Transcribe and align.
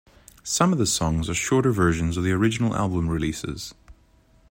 Some 0.41 0.73
of 0.73 0.79
the 0.79 0.87
songs 0.87 1.29
are 1.29 1.35
shorter 1.35 1.71
versions 1.71 2.17
of 2.17 2.23
the 2.23 2.31
original 2.31 2.75
album 2.75 3.07
releases. 3.07 3.75